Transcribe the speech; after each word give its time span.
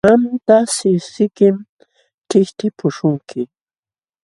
Qamta 0.05 0.57
sikiykim 0.75 1.55
chiqchipuśhunki. 2.29 3.41